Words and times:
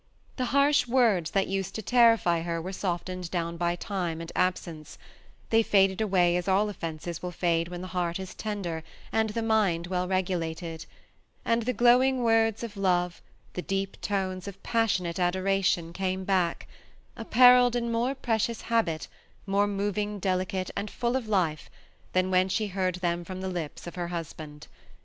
The 0.37 0.45
harsh 0.45 0.87
words 0.87 1.29
that 1.29 1.45
used 1.45 1.75
to 1.75 1.83
ter 1.83 2.17
rify 2.17 2.43
her 2.43 2.59
were 2.59 2.73
softened 2.73 3.29
down 3.29 3.55
by 3.55 3.75
time 3.75 4.19
and 4.19 4.31
absence; 4.35 4.97
they 5.51 5.61
faded 5.61 6.01
away 6.01 6.35
as 6.37 6.47
all 6.47 6.69
offences 6.69 7.21
will 7.21 7.29
fade 7.29 7.67
when 7.67 7.81
the 7.81 7.89
heart 7.93 8.17
is 8.19 8.33
tender 8.33 8.83
and 9.11 9.29
the 9.29 9.43
mind 9.43 9.85
well 9.85 10.07
regulated; 10.07 10.87
and 11.45 11.61
the 11.61 11.71
glowing 11.73 12.23
words 12.23 12.63
of 12.63 12.75
love, 12.75 13.21
the 13.53 13.61
deep 13.61 14.01
tones 14.01 14.47
of 14.47 14.63
passionate 14.63 15.19
adoration, 15.19 15.93
came 15.93 16.23
back 16.23 16.67
—*' 17.01 17.05
Apparelled 17.15 17.75
in 17.75 17.91
more 17.91 18.15
preoions 18.15 18.61
habit, 18.61 19.07
More 19.45 19.67
moving 19.67 20.17
delicate, 20.17 20.71
and 20.75 20.89
full 20.89 21.15
of 21.15 21.27
life," 21.27 21.69
248 22.13 22.13
THE 22.13 22.13
SEMI 22.13 22.13
ATTACHED 22.13 22.13
COUPLE. 22.13 22.13
than 22.13 22.31
when 22.31 22.49
she 22.49 22.67
heard 22.69 22.95
them 23.19 23.23
from 23.23 23.41
the 23.41 23.49
lips 23.55 23.85
of 23.85 23.93
her 23.93 24.07
husband. 24.07 24.65